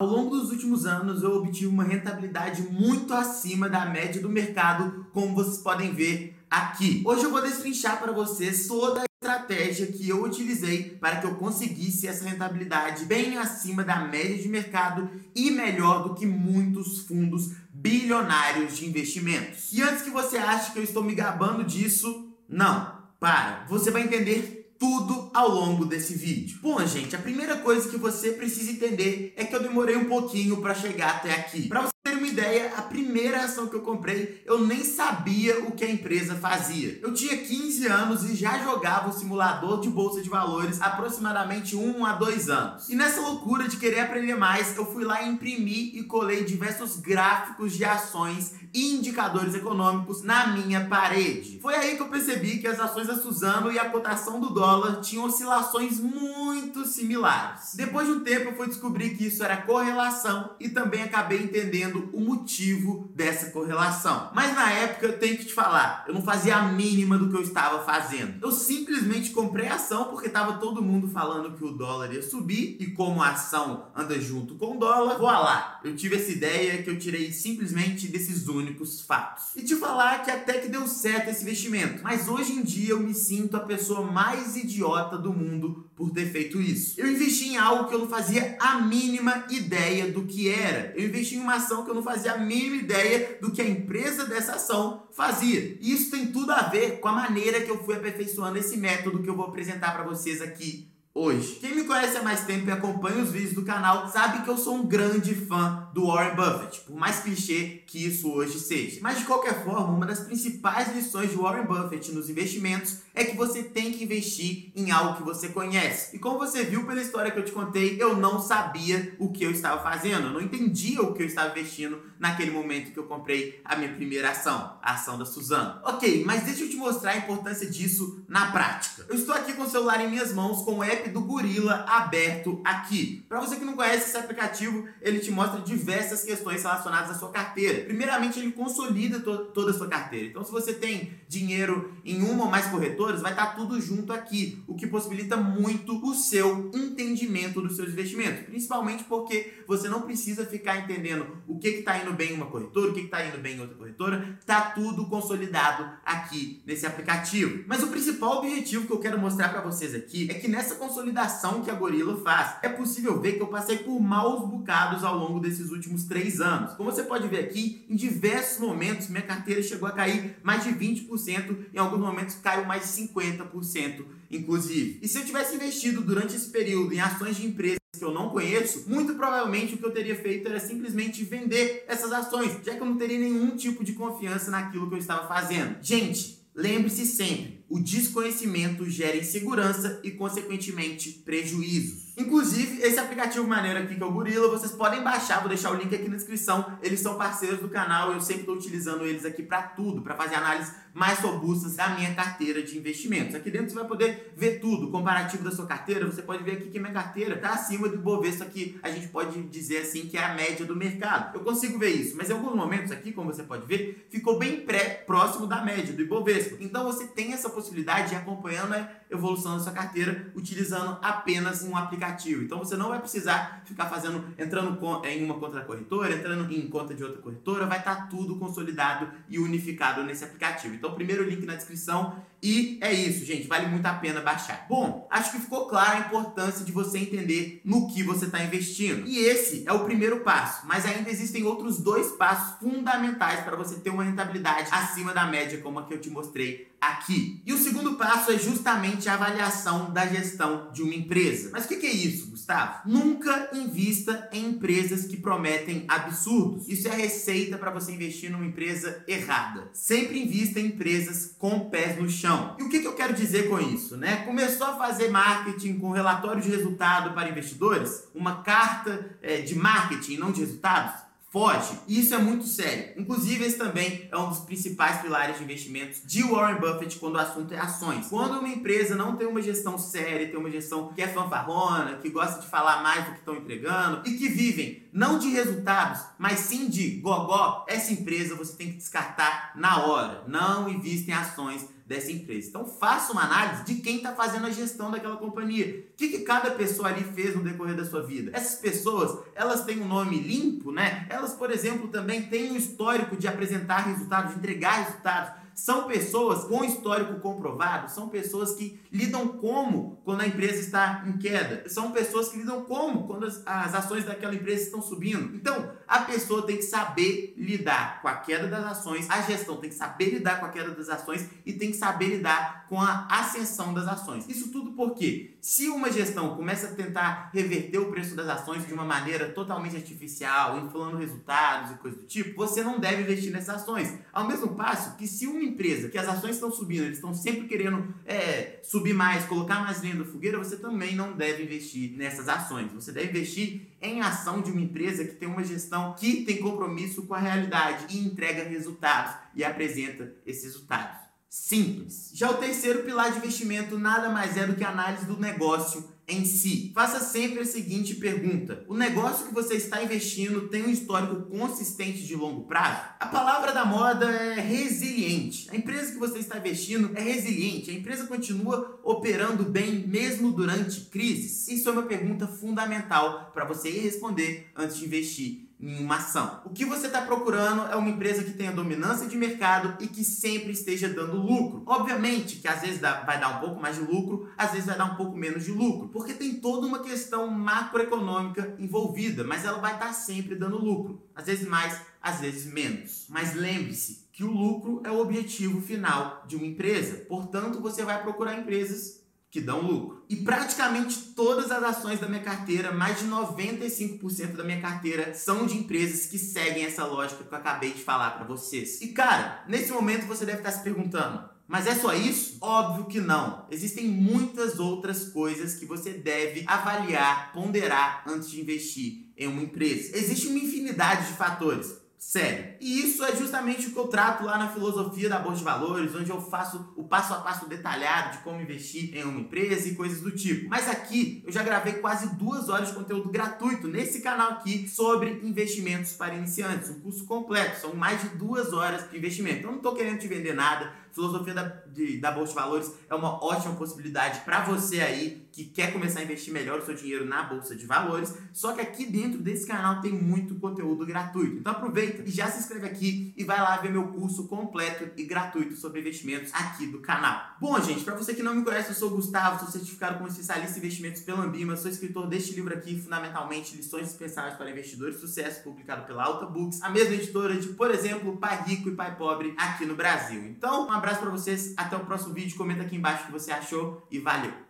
Ao 0.00 0.06
longo 0.06 0.36
dos 0.36 0.52
últimos 0.52 0.86
anos, 0.86 1.24
eu 1.24 1.34
obtive 1.34 1.66
uma 1.66 1.82
rentabilidade 1.82 2.62
muito 2.62 3.12
acima 3.12 3.68
da 3.68 3.84
média 3.84 4.22
do 4.22 4.28
mercado, 4.28 5.04
como 5.12 5.34
vocês 5.34 5.58
podem 5.58 5.92
ver 5.92 6.38
aqui. 6.48 7.02
Hoje 7.04 7.24
eu 7.24 7.32
vou 7.32 7.42
destrinchar 7.42 7.98
para 7.98 8.12
vocês 8.12 8.68
toda 8.68 9.00
a 9.00 9.04
estratégia 9.20 9.88
que 9.88 10.08
eu 10.08 10.22
utilizei 10.22 10.90
para 11.00 11.16
que 11.16 11.26
eu 11.26 11.34
conseguisse 11.34 12.06
essa 12.06 12.24
rentabilidade 12.24 13.06
bem 13.06 13.38
acima 13.38 13.82
da 13.82 14.04
média 14.04 14.38
de 14.40 14.48
mercado 14.48 15.10
e 15.34 15.50
melhor 15.50 16.04
do 16.04 16.14
que 16.14 16.24
muitos 16.24 17.00
fundos 17.00 17.50
bilionários 17.74 18.76
de 18.76 18.86
investimentos. 18.86 19.72
E 19.72 19.82
antes 19.82 20.02
que 20.02 20.10
você 20.10 20.36
ache 20.36 20.70
que 20.70 20.78
eu 20.78 20.84
estou 20.84 21.02
me 21.02 21.16
gabando 21.16 21.64
disso, 21.64 22.32
não, 22.48 22.92
para. 23.18 23.66
Você 23.68 23.90
vai 23.90 24.02
entender 24.02 24.57
tudo 24.78 25.30
ao 25.34 25.48
longo 25.48 25.84
desse 25.84 26.14
vídeo. 26.14 26.58
Bom, 26.62 26.84
gente, 26.86 27.16
a 27.16 27.18
primeira 27.18 27.56
coisa 27.56 27.88
que 27.88 27.96
você 27.96 28.32
precisa 28.32 28.70
entender 28.70 29.34
é 29.36 29.44
que 29.44 29.54
eu 29.54 29.62
demorei 29.62 29.96
um 29.96 30.06
pouquinho 30.06 30.58
para 30.58 30.74
chegar 30.74 31.16
até 31.16 31.32
aqui. 31.32 31.68
Para 31.68 31.82
você 31.82 31.97
ter 32.08 32.16
uma 32.16 32.26
ideia, 32.26 32.72
a 32.76 32.82
primeira 32.82 33.44
ação 33.44 33.66
que 33.66 33.76
eu 33.76 33.82
comprei, 33.82 34.42
eu 34.46 34.64
nem 34.64 34.82
sabia 34.82 35.58
o 35.60 35.72
que 35.72 35.84
a 35.84 35.90
empresa 35.90 36.34
fazia. 36.34 36.98
Eu 37.02 37.12
tinha 37.12 37.36
15 37.36 37.86
anos 37.86 38.30
e 38.30 38.34
já 38.34 38.58
jogava 38.58 39.10
o 39.10 39.12
simulador 39.12 39.80
de 39.80 39.90
bolsa 39.90 40.22
de 40.22 40.28
valores 40.28 40.80
aproximadamente 40.80 41.76
um 41.76 42.06
a 42.06 42.12
dois 42.12 42.48
anos. 42.48 42.88
E 42.88 42.94
nessa 42.94 43.20
loucura 43.20 43.68
de 43.68 43.76
querer 43.76 44.00
aprender 44.00 44.36
mais, 44.36 44.76
eu 44.76 44.86
fui 44.86 45.04
lá 45.04 45.22
imprimir 45.22 45.96
e 45.96 46.04
colei 46.04 46.44
diversos 46.44 46.96
gráficos 46.96 47.74
de 47.74 47.84
ações 47.84 48.54
e 48.72 48.94
indicadores 48.94 49.54
econômicos 49.54 50.22
na 50.22 50.48
minha 50.48 50.86
parede. 50.86 51.58
Foi 51.60 51.74
aí 51.74 51.96
que 51.96 52.02
eu 52.02 52.08
percebi 52.08 52.58
que 52.58 52.66
as 52.66 52.78
ações 52.78 53.06
da 53.06 53.16
Suzano 53.16 53.72
e 53.72 53.78
a 53.78 53.88
cotação 53.88 54.40
do 54.40 54.50
dólar 54.50 55.00
tinham 55.00 55.24
oscilações 55.24 55.98
muito 56.00 56.84
similares. 56.84 57.74
Depois 57.74 58.06
de 58.06 58.12
um 58.12 58.20
tempo 58.20 58.50
eu 58.50 58.56
fui 58.56 58.68
descobrir 58.68 59.16
que 59.16 59.26
isso 59.26 59.42
era 59.42 59.56
correlação 59.56 60.54
e 60.60 60.68
também 60.68 61.02
acabei 61.02 61.42
entendendo 61.42 61.97
o 62.12 62.20
motivo 62.20 63.10
dessa 63.14 63.50
correlação. 63.50 64.30
Mas 64.34 64.54
na 64.54 64.70
época 64.70 65.06
eu 65.06 65.18
tenho 65.18 65.38
que 65.38 65.46
te 65.46 65.52
falar, 65.52 66.04
eu 66.06 66.14
não 66.14 66.22
fazia 66.22 66.56
a 66.56 66.72
mínima 66.72 67.18
do 67.18 67.28
que 67.28 67.36
eu 67.36 67.42
estava 67.42 67.84
fazendo. 67.84 68.42
Eu 68.42 68.52
simplesmente 68.52 69.30
comprei 69.30 69.68
a 69.68 69.74
ação 69.74 70.04
porque 70.04 70.26
estava 70.26 70.54
todo 70.54 70.82
mundo 70.82 71.08
falando 71.08 71.56
que 71.56 71.64
o 71.64 71.72
dólar 71.72 72.12
ia 72.12 72.22
subir 72.22 72.76
e 72.80 72.92
como 72.92 73.22
a 73.22 73.30
ação 73.30 73.88
anda 73.94 74.20
junto 74.20 74.54
com 74.56 74.76
o 74.76 74.78
dólar, 74.78 75.18
vou 75.18 75.26
lá. 75.26 75.80
Eu 75.82 75.94
tive 75.96 76.16
essa 76.16 76.30
ideia 76.30 76.82
que 76.82 76.90
eu 76.90 76.98
tirei 76.98 77.32
simplesmente 77.32 78.08
desses 78.08 78.48
únicos 78.48 79.00
fatos. 79.00 79.46
E 79.56 79.62
te 79.62 79.74
falar 79.76 80.24
que 80.24 80.30
até 80.30 80.54
que 80.54 80.68
deu 80.68 80.86
certo 80.86 81.30
esse 81.30 81.42
investimento, 81.42 82.02
mas 82.02 82.28
hoje 82.28 82.52
em 82.52 82.62
dia 82.62 82.90
eu 82.90 83.00
me 83.00 83.14
sinto 83.14 83.56
a 83.56 83.60
pessoa 83.60 84.02
mais 84.02 84.56
idiota 84.56 85.16
do 85.18 85.32
mundo 85.32 85.87
por 85.98 86.12
ter 86.12 86.30
feito 86.30 86.60
isso. 86.60 86.94
Eu 86.96 87.10
investi 87.10 87.48
em 87.48 87.56
algo 87.56 87.88
que 87.88 87.94
eu 87.94 87.98
não 87.98 88.08
fazia 88.08 88.56
a 88.60 88.80
mínima 88.80 89.44
ideia 89.50 90.06
do 90.06 90.24
que 90.24 90.48
era. 90.48 90.94
Eu 90.96 91.08
investi 91.08 91.34
em 91.34 91.40
uma 91.40 91.56
ação 91.56 91.84
que 91.84 91.90
eu 91.90 91.94
não 91.94 92.04
fazia 92.04 92.34
a 92.34 92.38
mínima 92.38 92.76
ideia 92.76 93.36
do 93.40 93.50
que 93.50 93.60
a 93.60 93.68
empresa 93.68 94.24
dessa 94.24 94.52
ação 94.52 95.08
fazia. 95.12 95.76
E 95.80 95.92
isso 95.92 96.12
tem 96.12 96.28
tudo 96.28 96.52
a 96.52 96.62
ver 96.62 97.00
com 97.00 97.08
a 97.08 97.12
maneira 97.12 97.60
que 97.60 97.70
eu 97.70 97.82
fui 97.84 97.96
aperfeiçoando 97.96 98.58
esse 98.58 98.76
método 98.76 99.22
que 99.22 99.28
eu 99.28 99.34
vou 99.34 99.46
apresentar 99.46 99.92
para 99.92 100.04
vocês 100.04 100.40
aqui 100.40 100.88
hoje. 101.18 101.56
Quem 101.60 101.74
me 101.74 101.84
conhece 101.84 102.16
há 102.16 102.22
mais 102.22 102.44
tempo 102.44 102.68
e 102.68 102.70
acompanha 102.70 103.22
os 103.22 103.30
vídeos 103.30 103.54
do 103.54 103.64
canal 103.64 104.08
sabe 104.08 104.44
que 104.44 104.48
eu 104.48 104.56
sou 104.56 104.76
um 104.76 104.86
grande 104.86 105.34
fã 105.34 105.88
do 105.92 106.06
Warren 106.06 106.36
Buffett, 106.36 106.80
por 106.86 106.96
mais 106.96 107.20
clichê 107.20 107.82
que 107.86 108.06
isso 108.06 108.30
hoje 108.30 108.60
seja. 108.60 109.00
Mas 109.02 109.18
de 109.18 109.24
qualquer 109.24 109.64
forma, 109.64 109.88
uma 109.88 110.06
das 110.06 110.20
principais 110.20 110.94
lições 110.94 111.30
de 111.30 111.36
Warren 111.36 111.64
Buffett 111.64 112.12
nos 112.12 112.30
investimentos 112.30 112.98
é 113.14 113.24
que 113.24 113.36
você 113.36 113.64
tem 113.64 113.90
que 113.90 114.04
investir 114.04 114.70
em 114.76 114.92
algo 114.92 115.16
que 115.16 115.24
você 115.24 115.48
conhece. 115.48 116.14
E 116.14 116.18
como 116.20 116.38
você 116.38 116.62
viu 116.64 116.86
pela 116.86 117.02
história 117.02 117.32
que 117.32 117.38
eu 117.38 117.44
te 117.44 117.50
contei, 117.50 118.00
eu 118.00 118.16
não 118.16 118.40
sabia 118.40 119.16
o 119.18 119.32
que 119.32 119.42
eu 119.42 119.50
estava 119.50 119.82
fazendo, 119.82 120.28
eu 120.28 120.32
não 120.32 120.40
entendia 120.40 121.02
o 121.02 121.12
que 121.12 121.22
eu 121.22 121.26
estava 121.26 121.50
investindo 121.50 122.00
naquele 122.18 122.52
momento 122.52 122.92
que 122.92 122.98
eu 122.98 123.04
comprei 123.04 123.60
a 123.64 123.74
minha 123.74 123.92
primeira 123.92 124.30
ação, 124.30 124.78
a 124.80 124.94
ação 124.94 125.18
da 125.18 125.24
Suzano. 125.24 125.80
Ok, 125.84 126.24
mas 126.24 126.44
deixa 126.44 126.62
eu 126.62 126.70
te 126.70 126.76
mostrar 126.76 127.12
a 127.12 127.16
importância 127.16 127.68
disso 127.68 128.24
na 128.28 128.52
prática. 128.52 129.04
Eu 129.08 129.16
estou 129.16 129.34
aqui 129.34 129.52
com 129.52 129.62
o 129.62 129.68
celular 129.68 130.00
em 130.00 130.08
minhas 130.08 130.32
mãos 130.32 130.62
com 130.62 130.78
o 130.78 130.84
app 130.84 131.07
do 131.08 131.20
Gorila 131.20 131.84
aberto 131.88 132.60
aqui. 132.64 133.24
Para 133.28 133.40
você 133.40 133.56
que 133.56 133.64
não 133.64 133.74
conhece 133.74 134.08
esse 134.08 134.16
aplicativo, 134.16 134.86
ele 135.00 135.18
te 135.18 135.30
mostra 135.30 135.60
diversas 135.60 136.22
questões 136.22 136.62
relacionadas 136.62 137.10
à 137.10 137.14
sua 137.14 137.30
carteira. 137.30 137.84
Primeiramente, 137.84 138.38
ele 138.38 138.52
consolida 138.52 139.20
to 139.20 139.46
toda 139.46 139.70
a 139.70 139.74
sua 139.74 139.88
carteira. 139.88 140.26
Então, 140.28 140.44
se 140.44 140.50
você 140.50 140.72
tem 140.72 141.14
dinheiro 141.28 141.94
em 142.04 142.22
uma 142.22 142.44
ou 142.44 142.50
mais 142.50 142.66
corretoras, 142.66 143.20
vai 143.20 143.32
estar 143.32 143.54
tudo 143.54 143.80
junto 143.80 144.12
aqui, 144.12 144.62
o 144.66 144.74
que 144.74 144.86
possibilita 144.86 145.36
muito 145.36 145.98
o 146.04 146.14
seu 146.14 146.70
entendimento 146.74 147.60
dos 147.60 147.76
seus 147.76 147.90
investimentos. 147.90 148.44
Principalmente 148.46 149.04
porque 149.04 149.62
você 149.66 149.88
não 149.88 150.02
precisa 150.02 150.44
ficar 150.44 150.78
entendendo 150.78 151.26
o 151.46 151.58
que 151.58 151.68
está 151.68 151.98
indo 151.98 152.12
bem 152.12 152.32
em 152.32 152.34
uma 152.34 152.46
corretora, 152.46 152.90
o 152.90 152.94
que 152.94 153.00
está 153.00 153.24
indo 153.24 153.38
bem 153.38 153.56
em 153.56 153.60
outra 153.60 153.76
corretora. 153.76 154.38
Tá 154.46 154.60
tudo 154.60 155.06
consolidado 155.06 155.90
aqui 156.04 156.62
nesse 156.66 156.86
aplicativo. 156.86 157.64
Mas 157.66 157.82
o 157.82 157.88
principal 157.88 158.38
objetivo 158.38 158.86
que 158.86 158.92
eu 158.92 159.00
quero 159.00 159.18
mostrar 159.18 159.48
para 159.48 159.60
vocês 159.60 159.94
aqui 159.94 160.28
é 160.30 160.34
que 160.34 160.48
nessa 160.48 160.74
consolidação 160.88 161.62
que 161.62 161.70
a 161.70 161.74
Gorila 161.74 162.16
faz, 162.22 162.56
é 162.62 162.68
possível 162.68 163.20
ver 163.20 163.34
que 163.34 163.42
eu 163.42 163.46
passei 163.46 163.78
por 163.78 164.00
maus 164.00 164.48
bocados 164.48 165.04
ao 165.04 165.16
longo 165.16 165.38
desses 165.38 165.70
últimos 165.70 166.04
três 166.04 166.40
anos. 166.40 166.72
Como 166.74 166.90
você 166.90 167.02
pode 167.02 167.28
ver 167.28 167.40
aqui, 167.40 167.84
em 167.88 167.94
diversos 167.94 168.58
momentos 168.58 169.08
minha 169.08 169.22
carteira 169.22 169.62
chegou 169.62 169.86
a 169.86 169.92
cair 169.92 170.36
mais 170.42 170.64
de 170.64 170.70
20%, 170.70 171.56
em 171.74 171.78
alguns 171.78 172.00
momentos 172.00 172.36
caiu 172.36 172.64
mais 172.64 172.82
de 172.82 173.08
50%, 173.08 174.04
inclusive. 174.30 174.98
E 175.02 175.06
se 175.06 175.18
eu 175.18 175.24
tivesse 175.24 175.54
investido 175.54 176.00
durante 176.00 176.34
esse 176.34 176.48
período 176.48 176.94
em 176.94 177.00
ações 177.00 177.36
de 177.36 177.46
empresas 177.46 177.78
que 177.96 178.04
eu 178.04 178.14
não 178.14 178.30
conheço, 178.30 178.88
muito 178.88 179.14
provavelmente 179.14 179.74
o 179.74 179.78
que 179.78 179.84
eu 179.84 179.90
teria 179.90 180.16
feito 180.16 180.48
era 180.48 180.60
simplesmente 180.60 181.22
vender 181.24 181.84
essas 181.86 182.12
ações, 182.12 182.52
já 182.64 182.74
que 182.74 182.80
eu 182.80 182.86
não 182.86 182.96
teria 182.96 183.18
nenhum 183.18 183.56
tipo 183.56 183.84
de 183.84 183.92
confiança 183.92 184.50
naquilo 184.50 184.88
que 184.88 184.94
eu 184.94 184.98
estava 184.98 185.28
fazendo. 185.28 185.76
Gente, 185.82 186.38
lembre-se 186.54 187.04
sempre, 187.04 187.57
o 187.68 187.78
desconhecimento 187.78 188.88
gera 188.88 189.16
insegurança 189.16 190.00
e, 190.02 190.10
consequentemente, 190.10 191.10
prejuízos. 191.24 192.08
Inclusive, 192.16 192.82
esse 192.82 192.98
aplicativo 192.98 193.46
maneiro 193.46 193.78
aqui 193.78 193.94
que 193.94 194.02
é 194.02 194.06
o 194.06 194.10
Gorila, 194.10 194.48
vocês 194.48 194.72
podem 194.72 195.04
baixar, 195.04 195.38
vou 195.38 195.48
deixar 195.48 195.70
o 195.70 195.76
link 195.76 195.94
aqui 195.94 196.08
na 196.08 196.16
descrição. 196.16 196.78
Eles 196.82 196.98
são 196.98 197.16
parceiros 197.16 197.60
do 197.60 197.68
canal, 197.68 198.12
eu 198.12 198.20
sempre 198.20 198.40
estou 198.40 198.56
utilizando 198.56 199.04
eles 199.06 199.24
aqui 199.24 199.42
para 199.42 199.62
tudo, 199.62 200.02
para 200.02 200.16
fazer 200.16 200.34
análise 200.34 200.72
mais 200.92 201.20
robustas 201.20 201.76
da 201.76 201.90
minha 201.90 202.12
carteira 202.14 202.60
de 202.60 202.76
investimentos. 202.76 203.36
Aqui 203.36 203.52
dentro 203.52 203.68
você 203.68 203.76
vai 203.76 203.86
poder 203.86 204.32
ver 204.36 204.58
tudo, 204.58 204.90
comparativo 204.90 205.44
da 205.44 205.52
sua 205.52 205.64
carteira, 205.64 206.06
você 206.06 206.22
pode 206.22 206.42
ver 206.42 206.52
aqui 206.52 206.70
que 206.70 206.80
minha 206.80 206.92
carteira 206.92 207.36
está 207.36 207.50
acima 207.50 207.88
do 207.88 207.98
Bovespa, 207.98 208.46
que 208.46 208.76
a 208.82 208.90
gente 208.90 209.06
pode 209.08 209.40
dizer 209.42 209.78
assim 209.78 210.06
que 210.06 210.16
é 210.16 210.24
a 210.24 210.34
média 210.34 210.66
do 210.66 210.74
mercado. 210.74 211.36
Eu 211.36 211.44
consigo 211.44 211.78
ver 211.78 211.90
isso, 211.90 212.16
mas 212.16 212.30
em 212.30 212.32
alguns 212.32 212.56
momentos 212.56 212.90
aqui, 212.90 213.12
como 213.12 213.32
você 213.32 213.44
pode 213.44 213.64
ver, 213.64 214.08
ficou 214.10 214.40
bem 214.40 214.62
pré, 214.62 215.04
próximo 215.06 215.46
da 215.46 215.64
média 215.64 215.94
do 215.94 216.02
Ibovespa. 216.02 216.56
Então 216.58 216.82
você 216.82 217.06
tem 217.06 217.32
essa 217.32 217.48
possibilidade 217.58 218.10
de 218.10 218.14
acompanhando 218.14 218.74
a 218.74 218.88
evolução 219.10 219.56
da 219.56 219.62
sua 219.62 219.72
carteira 219.72 220.30
utilizando 220.34 220.98
apenas 221.02 221.62
um 221.62 221.76
aplicativo. 221.76 222.42
Então 222.42 222.58
você 222.58 222.76
não 222.76 222.88
vai 222.88 222.98
precisar 222.98 223.62
ficar 223.64 223.86
fazendo, 223.86 224.24
entrando 224.38 224.78
em 225.04 225.24
uma 225.24 225.34
conta 225.34 225.56
da 225.56 225.64
corretora, 225.64 226.14
entrando 226.14 226.52
em 226.52 226.68
conta 226.68 226.94
de 226.94 227.02
outra 227.02 227.20
corretora, 227.20 227.66
vai 227.66 227.78
estar 227.78 227.96
tá 227.96 228.02
tudo 228.06 228.36
consolidado 228.36 229.08
e 229.28 229.38
unificado 229.38 230.02
nesse 230.02 230.24
aplicativo. 230.24 230.74
Então, 230.74 230.94
primeiro 230.94 231.28
link 231.28 231.44
na 231.44 231.54
descrição 231.54 232.22
e 232.42 232.78
é 232.80 232.92
isso, 232.92 233.24
gente, 233.24 233.48
vale 233.48 233.66
muito 233.66 233.84
a 233.86 233.94
pena 233.94 234.20
baixar. 234.20 234.66
Bom, 234.68 235.08
acho 235.10 235.32
que 235.32 235.40
ficou 235.40 235.66
clara 235.66 235.96
a 235.96 236.00
importância 236.00 236.64
de 236.64 236.70
você 236.70 236.98
entender 236.98 237.60
no 237.64 237.88
que 237.88 238.02
você 238.02 238.26
está 238.26 238.42
investindo. 238.42 239.06
E 239.08 239.18
esse 239.18 239.64
é 239.66 239.72
o 239.72 239.84
primeiro 239.84 240.20
passo, 240.20 240.64
mas 240.64 240.86
ainda 240.86 241.10
existem 241.10 241.42
outros 241.44 241.78
dois 241.78 242.12
passos 242.12 242.58
fundamentais 242.60 243.40
para 243.40 243.56
você 243.56 243.76
ter 243.76 243.90
uma 243.90 244.04
rentabilidade 244.04 244.68
acima 244.70 245.12
da 245.12 245.26
média, 245.26 245.60
como 245.60 245.80
a 245.80 245.84
que 245.84 245.92
eu 245.92 246.00
te 246.00 246.10
mostrei 246.10 246.68
aqui. 246.80 247.42
E 247.44 247.52
o 247.52 247.58
segundo 247.58 247.94
passo 247.94 248.30
é 248.30 248.38
justamente 248.38 248.97
a 249.06 249.14
avaliação 249.14 249.92
da 249.92 250.06
gestão 250.06 250.70
de 250.72 250.82
uma 250.82 250.94
empresa. 250.94 251.50
Mas 251.52 251.66
o 251.66 251.68
que 251.68 251.86
é 251.86 251.92
isso, 251.92 252.30
Gustavo? 252.30 252.80
Nunca 252.86 253.50
invista 253.52 254.28
em 254.32 254.46
empresas 254.46 255.04
que 255.04 255.18
prometem 255.18 255.84
absurdos. 255.86 256.66
Isso 256.68 256.88
é 256.88 256.94
receita 256.94 257.58
para 257.58 257.70
você 257.70 257.92
investir 257.92 258.30
numa 258.30 258.46
empresa 258.46 259.04
errada. 259.06 259.68
Sempre 259.74 260.22
invista 260.22 260.58
em 260.58 260.68
empresas 260.68 261.34
com 261.38 261.68
pés 261.68 261.98
no 261.98 262.08
chão. 262.08 262.56
E 262.58 262.62
o 262.62 262.70
que, 262.70 262.80
que 262.80 262.86
eu 262.86 262.94
quero 262.94 263.12
dizer 263.12 263.50
com 263.50 263.60
isso? 263.60 263.96
Né? 263.98 264.24
Começou 264.24 264.66
a 264.66 264.78
fazer 264.78 265.10
marketing 265.10 265.78
com 265.78 265.90
relatório 265.90 266.40
de 266.40 266.48
resultado 266.48 267.12
para 267.12 267.28
investidores, 267.28 268.08
uma 268.14 268.42
carta 268.42 269.18
é, 269.20 269.42
de 269.42 269.54
marketing, 269.54 270.16
não 270.16 270.32
de 270.32 270.40
resultados? 270.40 271.07
Foge. 271.30 271.78
Isso 271.86 272.14
é 272.14 272.18
muito 272.18 272.46
sério. 272.46 272.94
Inclusive, 272.96 273.44
esse 273.44 273.58
também 273.58 274.08
é 274.10 274.16
um 274.16 274.28
dos 274.28 274.40
principais 274.40 275.00
pilares 275.02 275.36
de 275.36 275.44
investimentos 275.44 276.00
de 276.04 276.22
Warren 276.22 276.58
Buffett 276.58 276.98
quando 276.98 277.16
o 277.16 277.18
assunto 277.18 277.52
é 277.52 277.58
ações. 277.58 278.06
Quando 278.08 278.38
uma 278.38 278.48
empresa 278.48 278.94
não 278.94 279.16
tem 279.16 279.26
uma 279.26 279.42
gestão 279.42 279.76
séria, 279.76 280.28
tem 280.28 280.38
uma 280.38 280.50
gestão 280.50 280.92
que 280.92 281.02
é 281.02 281.08
fanfarrona, 281.08 281.98
que 281.98 282.08
gosta 282.08 282.40
de 282.40 282.46
falar 282.46 282.82
mais 282.82 283.04
do 283.04 283.12
que 283.12 283.18
estão 283.18 283.36
entregando 283.36 284.08
e 284.08 284.16
que 284.16 284.28
vivem 284.28 284.82
não 284.92 285.18
de 285.18 285.28
resultados, 285.28 286.00
mas 286.18 286.40
sim 286.40 286.68
de 286.68 286.98
gogó, 287.00 287.64
essa 287.68 287.92
empresa 287.92 288.34
você 288.34 288.56
tem 288.56 288.72
que 288.72 288.78
descartar 288.78 289.52
na 289.54 289.84
hora. 289.84 290.24
Não 290.26 290.68
invista 290.68 291.10
em 291.10 291.14
ações 291.14 291.66
dessa 291.88 292.12
empresa. 292.12 292.48
Então 292.48 292.66
faça 292.66 293.12
uma 293.12 293.22
análise 293.22 293.64
de 293.64 293.76
quem 293.76 293.96
está 293.96 294.14
fazendo 294.14 294.46
a 294.46 294.50
gestão 294.50 294.90
daquela 294.90 295.16
companhia. 295.16 295.86
O 295.94 295.96
que, 295.96 296.10
que 296.10 296.18
cada 296.18 296.50
pessoa 296.50 296.88
ali 296.88 297.02
fez 297.02 297.34
no 297.34 297.42
decorrer 297.42 297.74
da 297.74 297.84
sua 297.84 298.02
vida. 298.02 298.30
Essas 298.34 298.60
pessoas, 298.60 299.18
elas 299.34 299.64
têm 299.64 299.80
um 299.80 299.88
nome 299.88 300.18
limpo, 300.18 300.70
né? 300.70 301.06
Elas, 301.08 301.32
por 301.32 301.50
exemplo, 301.50 301.88
também 301.88 302.26
têm 302.26 302.52
um 302.52 302.56
histórico 302.56 303.16
de 303.16 303.26
apresentar 303.26 303.86
resultados, 303.86 304.34
de 304.34 304.38
entregar 304.38 304.84
resultados 304.84 305.47
são 305.58 305.88
pessoas 305.88 306.44
com 306.44 306.64
histórico 306.64 307.18
comprovado, 307.18 307.90
são 307.90 308.08
pessoas 308.08 308.52
que 308.52 308.80
lidam 308.92 309.26
como 309.26 310.00
quando 310.04 310.20
a 310.20 310.26
empresa 310.26 310.60
está 310.60 311.02
em 311.04 311.18
queda, 311.18 311.68
são 311.68 311.90
pessoas 311.90 312.28
que 312.28 312.38
lidam 312.38 312.64
como 312.64 313.08
quando 313.08 313.26
as, 313.26 313.42
as 313.44 313.74
ações 313.74 314.04
daquela 314.04 314.36
empresa 314.36 314.62
estão 314.62 314.80
subindo. 314.80 315.34
Então, 315.34 315.72
a 315.88 316.02
pessoa 316.02 316.46
tem 316.46 316.58
que 316.58 316.62
saber 316.62 317.34
lidar 317.36 318.00
com 318.00 318.06
a 318.06 318.14
queda 318.14 318.46
das 318.46 318.64
ações, 318.64 319.10
a 319.10 319.20
gestão 319.22 319.56
tem 319.56 319.68
que 319.68 319.74
saber 319.74 320.10
lidar 320.10 320.38
com 320.38 320.46
a 320.46 320.50
queda 320.50 320.70
das 320.70 320.88
ações 320.88 321.28
e 321.44 321.52
tem 321.52 321.72
que 321.72 321.76
saber 321.76 322.06
lidar 322.06 322.66
com 322.68 322.80
a 322.80 323.08
ascensão 323.10 323.74
das 323.74 323.88
ações. 323.88 324.28
Isso 324.28 324.52
tudo 324.52 324.72
porque 324.72 325.38
se 325.40 325.68
uma 325.68 325.90
gestão 325.90 326.36
começa 326.36 326.68
a 326.68 326.74
tentar 326.74 327.30
reverter 327.34 327.78
o 327.78 327.90
preço 327.90 328.14
das 328.14 328.28
ações 328.28 328.64
de 328.64 328.72
uma 328.72 328.84
maneira 328.84 329.30
totalmente 329.30 329.74
artificial, 329.74 330.56
inflando 330.58 330.96
resultados 330.96 331.72
e 331.72 331.74
coisas 331.74 332.00
do 332.00 332.06
tipo, 332.06 332.36
você 332.36 332.62
não 332.62 332.78
deve 332.78 333.02
investir 333.02 333.32
nessas 333.32 333.56
ações. 333.56 333.98
Ao 334.12 334.24
mesmo 334.24 334.54
passo 334.54 334.96
que 334.96 335.06
se 335.06 335.26
uma 335.26 335.47
empresa 335.48 335.88
que 335.88 335.98
as 335.98 336.08
ações 336.08 336.34
estão 336.34 336.50
subindo, 336.50 336.84
eles 336.84 336.98
estão 336.98 337.14
sempre 337.14 337.48
querendo 337.48 337.94
é, 338.06 338.60
subir 338.62 338.94
mais, 338.94 339.24
colocar 339.24 339.60
mais 339.60 339.82
lenha 339.82 339.96
da 339.96 340.04
fogueira, 340.04 340.38
você 340.38 340.56
também 340.56 340.94
não 340.94 341.12
deve 341.12 341.42
investir 341.42 341.96
nessas 341.96 342.28
ações. 342.28 342.72
Você 342.72 342.92
deve 342.92 343.08
investir 343.08 343.62
em 343.80 344.00
ação 344.00 344.40
de 344.40 344.50
uma 344.50 344.60
empresa 344.60 345.04
que 345.04 345.14
tem 345.14 345.28
uma 345.28 345.44
gestão 345.44 345.94
que 345.94 346.22
tem 346.24 346.38
compromisso 346.38 347.06
com 347.06 347.14
a 347.14 347.18
realidade 347.18 347.96
e 347.96 348.00
entrega 348.00 348.44
resultados 348.44 349.14
e 349.34 349.42
apresenta 349.42 350.14
esses 350.26 350.44
resultados. 350.44 351.07
Simples. 351.28 352.10
Já 352.14 352.30
o 352.30 352.38
terceiro 352.38 352.84
pilar 352.84 353.12
de 353.12 353.18
investimento 353.18 353.78
nada 353.78 354.08
mais 354.08 354.36
é 354.36 354.46
do 354.46 354.56
que 354.56 354.64
a 354.64 354.70
análise 354.70 355.04
do 355.04 355.18
negócio 355.18 355.98
em 356.08 356.24
si. 356.24 356.72
Faça 356.74 357.00
sempre 357.00 357.40
a 357.40 357.44
seguinte 357.44 357.94
pergunta: 357.96 358.64
o 358.66 358.74
negócio 358.74 359.26
que 359.26 359.34
você 359.34 359.54
está 359.54 359.82
investindo 359.82 360.48
tem 360.48 360.64
um 360.64 360.70
histórico 360.70 361.28
consistente 361.30 362.06
de 362.06 362.16
longo 362.16 362.46
prazo? 362.46 362.80
A 362.98 363.06
palavra 363.06 363.52
da 363.52 363.64
moda 363.64 364.06
é 364.06 364.40
resiliente. 364.40 365.48
A 365.50 365.56
empresa 365.56 365.92
que 365.92 365.98
você 365.98 366.18
está 366.18 366.38
investindo 366.38 366.96
é 366.96 367.02
resiliente. 367.02 367.70
A 367.70 367.74
empresa 367.74 368.06
continua 368.06 368.80
operando 368.82 369.44
bem 369.44 369.86
mesmo 369.86 370.32
durante 370.32 370.80
crises? 370.82 371.46
Isso 371.48 371.68
é 371.68 371.72
uma 371.72 371.82
pergunta 371.82 372.26
fundamental 372.26 373.30
para 373.34 373.44
você 373.44 373.68
responder 373.70 374.50
antes 374.56 374.78
de 374.78 374.86
investir 374.86 375.47
em 375.60 375.82
uma 375.82 375.96
ação. 375.96 376.40
O 376.44 376.50
que 376.50 376.64
você 376.64 376.86
está 376.86 377.02
procurando 377.02 377.70
é 377.70 377.74
uma 377.74 377.90
empresa 377.90 378.22
que 378.22 378.32
tenha 378.32 378.52
dominância 378.52 379.06
de 379.06 379.16
mercado 379.16 379.82
e 379.82 379.88
que 379.88 380.04
sempre 380.04 380.52
esteja 380.52 380.88
dando 380.88 381.16
lucro. 381.16 381.62
Obviamente 381.66 382.36
que 382.36 382.46
às 382.46 382.60
vezes 382.60 382.80
dá, 382.80 383.00
vai 383.00 383.18
dar 383.18 383.36
um 383.36 383.40
pouco 383.40 383.60
mais 383.60 383.76
de 383.76 383.82
lucro, 383.82 384.30
às 384.36 384.52
vezes 384.52 384.66
vai 384.66 384.78
dar 384.78 384.84
um 384.84 384.96
pouco 384.96 385.16
menos 385.16 385.44
de 385.44 385.50
lucro, 385.50 385.88
porque 385.88 386.14
tem 386.14 386.34
toda 386.34 386.66
uma 386.66 386.80
questão 386.80 387.28
macroeconômica 387.28 388.54
envolvida, 388.58 389.24
mas 389.24 389.44
ela 389.44 389.58
vai 389.58 389.74
estar 389.74 389.92
sempre 389.92 390.36
dando 390.36 390.58
lucro. 390.58 391.02
Às 391.14 391.26
vezes 391.26 391.48
mais, 391.48 391.80
às 392.00 392.20
vezes 392.20 392.52
menos. 392.52 393.06
Mas 393.08 393.34
lembre-se 393.34 394.06
que 394.12 394.22
o 394.24 394.30
lucro 394.30 394.80
é 394.84 394.90
o 394.90 395.00
objetivo 395.00 395.60
final 395.60 396.24
de 396.26 396.36
uma 396.36 396.46
empresa. 396.46 397.04
Portanto, 397.08 397.60
você 397.60 397.84
vai 397.84 398.02
procurar 398.02 398.38
empresas 398.38 398.97
que 399.30 399.40
dão 399.40 399.60
lucro. 399.60 400.04
E 400.08 400.16
praticamente 400.16 401.12
todas 401.14 401.50
as 401.50 401.62
ações 401.62 402.00
da 402.00 402.08
minha 402.08 402.22
carteira, 402.22 402.72
mais 402.72 403.00
de 403.00 403.06
95% 403.06 404.36
da 404.36 404.44
minha 404.44 404.60
carteira, 404.60 405.14
são 405.14 405.46
de 405.46 405.56
empresas 405.56 406.06
que 406.06 406.18
seguem 406.18 406.64
essa 406.64 406.84
lógica 406.84 407.24
que 407.24 407.32
eu 407.32 407.38
acabei 407.38 407.72
de 407.72 407.82
falar 407.82 408.12
para 408.12 408.26
vocês. 408.26 408.80
E 408.80 408.88
cara, 408.88 409.44
nesse 409.46 409.70
momento 409.72 410.06
você 410.06 410.24
deve 410.24 410.38
estar 410.38 410.52
se 410.52 410.62
perguntando: 410.62 411.28
mas 411.46 411.66
é 411.66 411.74
só 411.74 411.94
isso? 411.94 412.36
Óbvio 412.42 412.86
que 412.86 413.00
não. 413.00 413.46
Existem 413.50 413.88
muitas 413.88 414.58
outras 414.58 415.08
coisas 415.08 415.54
que 415.54 415.64
você 415.64 415.92
deve 415.94 416.44
avaliar, 416.46 417.32
ponderar 417.32 418.04
antes 418.06 418.30
de 418.30 418.40
investir 418.40 419.12
em 419.16 419.26
uma 419.26 419.42
empresa. 419.42 419.96
Existe 419.96 420.28
uma 420.28 420.38
infinidade 420.38 421.08
de 421.08 421.14
fatores 421.14 421.87
sério. 421.98 422.54
E 422.60 422.80
isso 422.80 423.04
é 423.04 423.14
justamente 423.16 423.66
o 423.66 423.72
que 423.72 423.76
eu 423.76 423.88
trato 423.88 424.24
lá 424.24 424.38
na 424.38 424.48
filosofia 424.48 425.08
da 425.08 425.18
Bolsa 425.18 425.38
de 425.38 425.44
Valores, 425.44 425.94
onde 425.94 426.10
eu 426.10 426.20
faço 426.20 426.72
o 426.76 426.84
passo 426.84 427.12
a 427.12 427.18
passo 427.18 427.48
detalhado 427.48 428.18
de 428.18 428.24
como 428.24 428.40
investir 428.40 428.96
em 428.96 429.02
uma 429.02 429.20
empresa 429.20 429.68
e 429.68 429.74
coisas 429.74 430.00
do 430.00 430.10
tipo. 430.12 430.48
Mas 430.48 430.68
aqui 430.68 431.22
eu 431.26 431.32
já 431.32 431.42
gravei 431.42 431.74
quase 431.74 432.14
duas 432.14 432.48
horas 432.48 432.68
de 432.68 432.74
conteúdo 432.74 433.10
gratuito 433.10 433.66
nesse 433.66 434.00
canal 434.00 434.32
aqui 434.32 434.68
sobre 434.68 435.20
investimentos 435.24 435.92
para 435.92 436.14
iniciantes, 436.14 436.70
um 436.70 436.80
curso 436.80 437.04
completo, 437.04 437.60
são 437.60 437.74
mais 437.74 438.00
de 438.00 438.08
duas 438.10 438.52
horas 438.52 438.88
de 438.88 438.96
investimento. 438.96 439.42
Eu 439.42 439.50
não 439.50 439.56
estou 439.56 439.74
querendo 439.74 439.98
te 439.98 440.06
vender 440.06 440.34
nada, 440.34 440.72
filosofia 440.92 441.34
da, 441.34 441.42
de, 441.44 441.98
da 441.98 442.10
Bolsa 442.10 442.32
de 442.32 442.38
Valores 442.38 442.72
é 442.88 442.94
uma 442.94 443.22
ótima 443.24 443.54
possibilidade 443.54 444.20
para 444.20 444.44
você 444.44 444.80
aí 444.80 445.28
que 445.32 445.44
quer 445.44 445.72
começar 445.72 446.00
a 446.00 446.02
investir 446.02 446.32
melhor 446.32 446.58
o 446.58 446.64
seu 446.64 446.74
dinheiro 446.74 447.04
na 447.04 447.22
Bolsa 447.22 447.54
de 447.54 447.64
Valores. 447.64 448.12
Só 448.32 448.52
que 448.52 448.60
aqui 448.60 448.86
dentro 448.86 449.20
desse 449.20 449.46
canal 449.46 449.80
tem 449.80 449.92
muito 449.92 450.34
conteúdo 450.36 450.84
gratuito. 450.84 451.36
Então 451.36 451.52
aproveita 451.52 452.02
e 452.04 452.10
já 452.10 452.28
se 452.28 452.40
inscreve 452.40 452.66
aqui 452.66 453.14
e 453.16 453.24
vai 453.24 453.38
lá 453.38 453.56
ver 453.58 453.70
meu 453.70 453.88
curso 453.88 454.26
completo 454.26 454.90
e 454.96 455.04
gratuito 455.04 455.54
sobre 455.56 455.80
investimentos 455.80 456.32
aqui 456.34 456.66
do 456.66 456.80
canal. 456.80 457.36
Bom, 457.40 457.60
gente, 457.60 457.84
para 457.84 457.94
você 457.94 458.14
que 458.14 458.22
não 458.22 458.34
me 458.34 458.44
conhece, 458.44 458.70
eu 458.70 458.74
sou 458.74 458.90
o 458.90 458.96
Gustavo, 458.96 459.38
sou 459.38 459.48
certificado 459.48 459.98
como 459.98 460.08
especialista 460.08 460.56
em 460.56 460.58
investimentos 460.58 461.02
pela 461.02 461.22
Ambima, 461.22 461.56
sou 461.56 461.70
escritor 461.70 462.06
deste 462.08 462.34
livro 462.34 462.52
aqui, 462.52 462.80
fundamentalmente 462.80 463.56
Lições 463.56 463.86
Dispensáveis 463.86 464.34
para 464.34 464.50
Investidores 464.50 464.98
Sucesso, 464.98 465.42
publicado 465.42 465.86
pela 465.86 466.04
Alta 466.04 466.26
Books, 466.26 466.62
a 466.62 466.70
mesma 466.70 466.94
editora 466.94 467.36
de, 467.36 467.48
por 467.48 467.70
exemplo, 467.70 468.16
Pai 468.16 468.42
Rico 468.44 468.68
e 468.68 468.74
Pai 468.74 468.96
Pobre 468.96 469.34
aqui 469.36 469.64
no 469.64 469.76
Brasil. 469.76 470.24
Então, 470.26 470.66
abraço 470.78 471.00
para 471.00 471.10
vocês, 471.10 471.54
até 471.56 471.76
o 471.76 471.84
próximo 471.84 472.14
vídeo, 472.14 472.36
comenta 472.36 472.62
aqui 472.62 472.76
embaixo 472.76 473.04
o 473.04 473.06
que 473.06 473.12
você 473.12 473.30
achou 473.30 473.86
e 473.90 473.98
valeu! 473.98 474.47